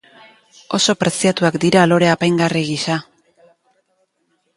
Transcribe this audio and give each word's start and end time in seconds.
Oso 0.77 0.93
preziatuak 1.01 1.57
dira 1.65 1.83
lore 1.91 2.09
apaingarri 2.13 2.63
gisa. 2.71 2.97